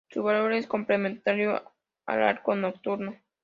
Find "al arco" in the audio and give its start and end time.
2.07-2.55